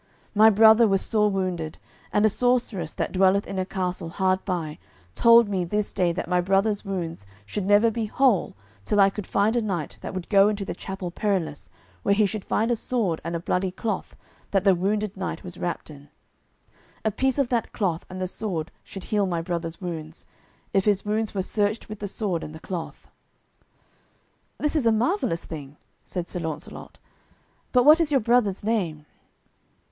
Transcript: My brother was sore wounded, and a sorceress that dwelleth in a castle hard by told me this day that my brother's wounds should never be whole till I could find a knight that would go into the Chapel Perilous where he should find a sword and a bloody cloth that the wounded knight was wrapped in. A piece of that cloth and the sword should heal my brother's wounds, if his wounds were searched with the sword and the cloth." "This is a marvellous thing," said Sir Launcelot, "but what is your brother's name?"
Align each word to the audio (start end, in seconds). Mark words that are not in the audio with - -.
My 0.33 0.49
brother 0.49 0.87
was 0.87 1.03
sore 1.03 1.29
wounded, 1.29 1.77
and 2.11 2.25
a 2.25 2.27
sorceress 2.27 2.91
that 2.93 3.11
dwelleth 3.11 3.45
in 3.45 3.59
a 3.59 3.67
castle 3.67 4.09
hard 4.09 4.43
by 4.45 4.79
told 5.13 5.47
me 5.47 5.63
this 5.63 5.93
day 5.93 6.11
that 6.11 6.27
my 6.27 6.41
brother's 6.41 6.83
wounds 6.83 7.27
should 7.45 7.67
never 7.67 7.91
be 7.91 8.05
whole 8.07 8.55
till 8.83 8.99
I 8.99 9.11
could 9.11 9.27
find 9.27 9.55
a 9.55 9.61
knight 9.61 9.99
that 10.01 10.15
would 10.15 10.27
go 10.27 10.49
into 10.49 10.65
the 10.65 10.73
Chapel 10.73 11.11
Perilous 11.11 11.69
where 12.01 12.15
he 12.15 12.25
should 12.25 12.43
find 12.43 12.71
a 12.71 12.75
sword 12.75 13.21
and 13.23 13.35
a 13.35 13.39
bloody 13.39 13.69
cloth 13.69 14.15
that 14.49 14.63
the 14.63 14.73
wounded 14.73 15.15
knight 15.15 15.43
was 15.43 15.59
wrapped 15.59 15.91
in. 15.91 16.09
A 17.05 17.11
piece 17.11 17.37
of 17.37 17.49
that 17.49 17.71
cloth 17.71 18.03
and 18.09 18.19
the 18.19 18.27
sword 18.27 18.71
should 18.83 19.03
heal 19.03 19.27
my 19.27 19.43
brother's 19.43 19.79
wounds, 19.81 20.25
if 20.73 20.85
his 20.85 21.05
wounds 21.05 21.35
were 21.35 21.43
searched 21.43 21.89
with 21.89 21.99
the 21.99 22.07
sword 22.07 22.43
and 22.43 22.55
the 22.55 22.59
cloth." 22.59 23.07
"This 24.57 24.75
is 24.75 24.87
a 24.87 24.91
marvellous 24.91 25.45
thing," 25.45 25.77
said 26.03 26.27
Sir 26.27 26.39
Launcelot, 26.39 26.97
"but 27.71 27.83
what 27.85 28.01
is 28.01 28.09
your 28.09 28.19
brother's 28.19 28.63
name?" 28.63 29.05